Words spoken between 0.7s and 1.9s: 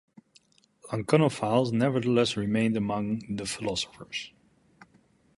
Laconophiles